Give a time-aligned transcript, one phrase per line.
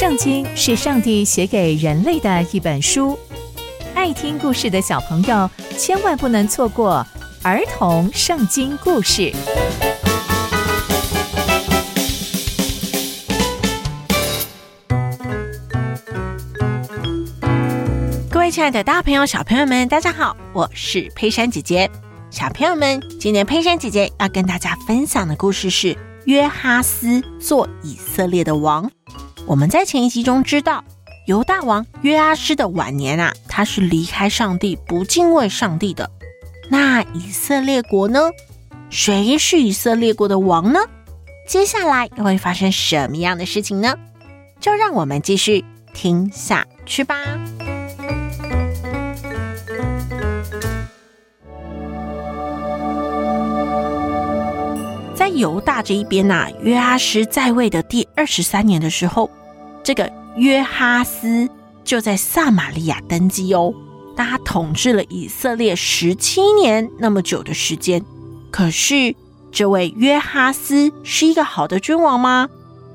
[0.00, 3.18] 圣经是上帝写给人类的一本书，
[3.94, 7.06] 爱听故事的小朋友千万不能错过
[7.42, 9.30] 儿童圣经故事。
[18.30, 21.90] 各位亲爱的大朋友、小朋友们，大家好，我是佩珊姐姐。
[22.30, 25.94] 小朋友们，今天佩珊姐姐要跟大家分享的故事是
[26.24, 28.90] 约哈斯做以色列的王。
[29.50, 30.84] 我们在前一集中知道，
[31.26, 36.08] 犹大王约阿施的晚年啊，他是离开上帝，不敬畏上帝的。
[36.68, 38.30] 那以色列国呢？
[38.90, 40.78] 谁是以色列国的王呢？
[41.48, 43.96] 接下来又会发生什么样的事情呢？
[44.60, 47.16] 就让我们继续听下去吧。
[55.16, 59.28] 在犹大这一边呐、啊，约阿施在位的第二十三年的时候。
[59.82, 61.48] 这个约哈斯
[61.84, 63.74] 就在撒玛利亚登基哦，
[64.16, 68.04] 他统治了以色列十七年那么久的时间。
[68.50, 69.14] 可是，
[69.50, 72.48] 这位约哈斯是一个好的君王吗？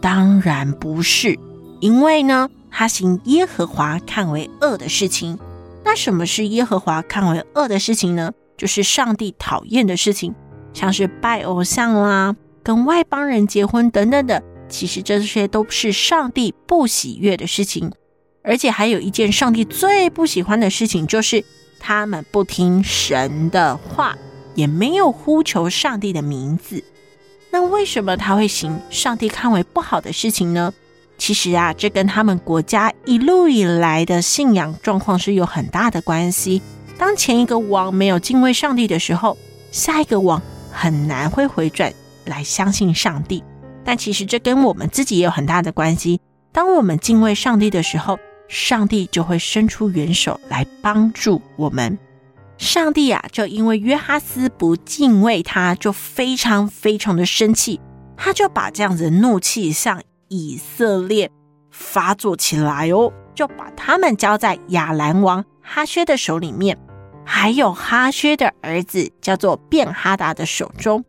[0.00, 1.38] 当然不是，
[1.80, 5.38] 因为呢，他行耶和华看为恶的事情。
[5.84, 8.32] 那什么是耶和华看为恶的事情呢？
[8.56, 10.34] 就是上帝讨厌的事情，
[10.72, 14.42] 像是拜偶像啦、跟外邦人结婚等等的。
[14.68, 17.92] 其实这些都是上帝不喜悦的事情，
[18.42, 21.44] 而且还有一件上帝最不喜欢的事情，就是
[21.78, 24.16] 他们不听神的话，
[24.54, 26.82] 也没有呼求上帝的名字。
[27.50, 30.72] 那为什么他会行上帝看为不好的事情呢？
[31.16, 36.62] 其实啊，这跟他们国家一路以来的信仰状况是有很大的关系。
[36.96, 39.36] 当前一个王没有敬畏上帝的时候，
[39.72, 41.92] 下一个王很难会回转
[42.24, 43.42] 来相信上帝。
[43.88, 46.20] 但其实这跟我们自己也有很大的关系。
[46.52, 51.98] 当我们敬畏上帝的时候，上帝就会伸出援手来帮助我们。
[52.58, 57.80] 上帝啊，就因为约哈斯不敬畏他，就非常非常的生气，
[58.14, 61.30] 他就把这样子的怒气向以色列
[61.70, 66.76] 发作起来哦，就把他们交在亚兰王哈薛的手里面，
[67.24, 71.02] 还有哈薛的儿子叫做便哈达的手中。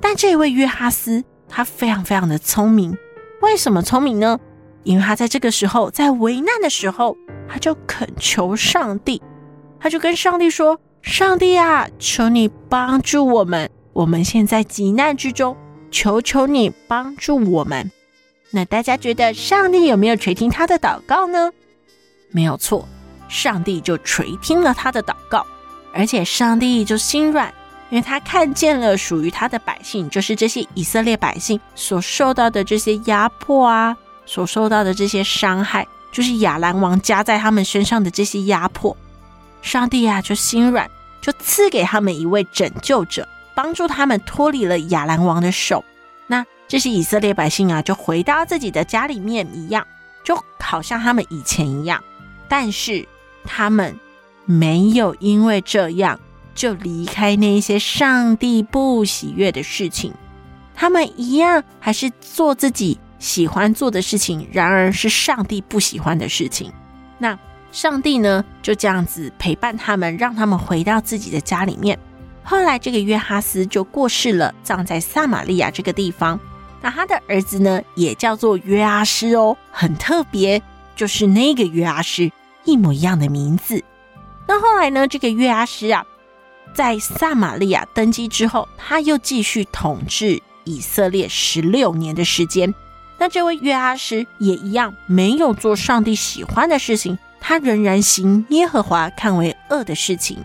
[0.00, 1.22] 但这位约哈斯。
[1.48, 2.96] 他非常非常的聪明，
[3.40, 4.38] 为什么聪明呢？
[4.84, 7.16] 因为他在这个时候，在危难的时候，
[7.48, 9.20] 他就恳求上帝，
[9.80, 15.56] 他就跟上帝说：“上帝啊，求你帮助我们，我们现在急难之中，
[15.90, 17.90] 求求你帮助我们。”
[18.50, 21.50] 那大家觉得上帝有没有垂听他的祷告呢？
[22.30, 22.88] 没有错，
[23.28, 25.44] 上帝就垂听了他的祷告，
[25.92, 27.52] 而且上帝就心软。
[27.90, 38.94] 因为他看见了属于他的百姓，就是这些以色列百姓所受到的这些压迫啊，所受到的这些伤害，就是亚兰王加在他们身上的这些压迫。
[39.62, 40.90] 上帝啊，就心软，
[41.22, 45.82] 就赐给他们一位拯救者，帮助他们脱离了亚兰王的手。
[46.26, 49.86] 那这些以色列百姓啊，就回到自己的家里面一样，
[50.22, 52.04] 就好像他们以前一样。
[52.48, 53.08] 但是
[53.44, 53.98] 他们
[54.44, 56.20] 没有因为这样。
[56.58, 60.12] 就离开那些上帝不喜悦的事情，
[60.74, 66.72] 他们一样还是做自己喜欢做的事情，然而是上帝不喜欢的事情。
[67.16, 67.38] 那
[67.70, 71.96] 上帝呢，就这样子陪伴他们，让他们回到自己的家里面。
[72.42, 76.40] 后来这个约哈斯就过世了，葬在撒玛利亚这个地方。
[76.82, 80.60] 那他的儿子呢，也叫做约阿施哦，很特别，
[80.96, 82.32] 就是那个约阿施
[82.64, 83.80] 一模一样的名字。
[84.48, 86.04] 那后来呢，这个约阿施啊。
[86.78, 92.72] 在撒玛利亚登基之后，他又继续统治以色列十六年的时间。
[93.18, 100.38] 那这位约阿施也一样，没有做上帝喜欢的事情，他仍然行耶和华看为恶的事情。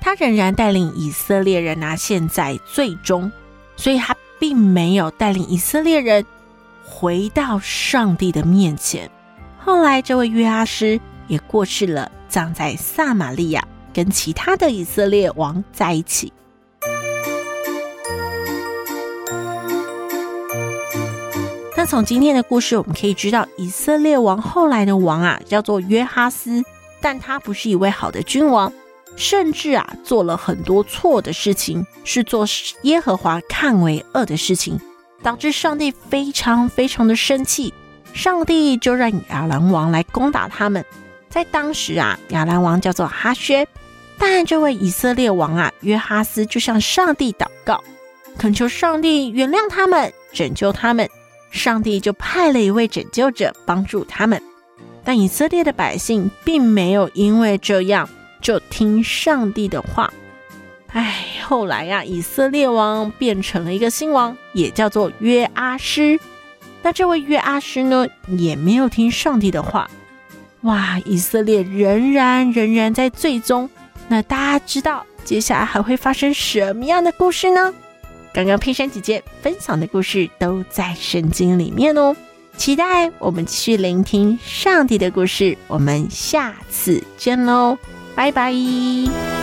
[0.00, 3.32] 他仍然带领以色列人拿现在最终，
[3.76, 6.24] 所以他并没有带领以色列人
[6.84, 9.10] 回到上帝的面前。
[9.58, 13.66] 后来，这位约阿施也过世了，葬在撒玛利亚。
[13.92, 16.32] 跟其他的以色列王在一起。
[21.76, 26.62] 那从今天的故事，我们可以知道，以色列王后来的王啊，叫做约哈斯，
[27.00, 28.70] 但他不是一位好的君王，
[29.16, 32.44] 甚至啊，做了很多错的事情，是做
[32.82, 34.78] 耶和华看为恶的事情，
[35.22, 37.72] 导致上帝非常非常的生气，
[38.12, 40.84] 上帝就让亚兰王来攻打他们。
[41.30, 43.66] 在当时啊，亚兰王叫做哈薛。
[44.18, 47.82] 但这位以色列王啊，约哈斯就向上帝祷告，
[48.36, 51.08] 恳求上帝原谅他们，拯救他们。
[51.50, 54.42] 上帝就派了一位拯救者帮助他们。
[55.02, 58.08] 但以色列的百姓并没有因为这样
[58.42, 60.12] 就听上帝的话。
[60.88, 66.20] 哎，后来呀、啊，以色列王变成了一个新王，也叫做约阿施。
[66.82, 69.90] 那这位约阿施呢，也没有听上帝的话。
[70.62, 73.68] 哇，以色列仍然仍然在最终。
[74.08, 77.72] 那大家知道接下来还会发生什么样的故事呢？
[78.32, 82.14] 刚刚佩珊姐姐分享的故事都在圣经里面哦。
[82.56, 85.56] 期待我们继续聆听上帝的故事。
[85.66, 87.78] 我们下次见喽，
[88.14, 89.39] 拜拜。